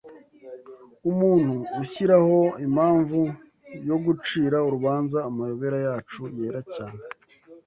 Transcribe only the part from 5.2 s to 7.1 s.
Amayobera yacu yera cyane.'